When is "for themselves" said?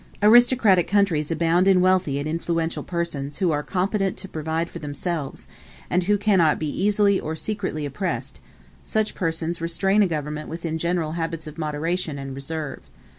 4.67-5.45